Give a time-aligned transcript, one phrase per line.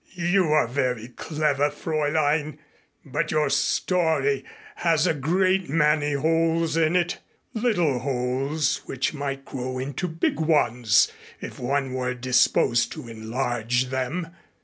[0.15, 2.57] "You are very clever, Fräulein,
[3.05, 4.43] but your story
[4.77, 7.19] has a great many holes in it
[7.53, 14.29] little holes which might grow into big ones, if one were disposed to enlarge them.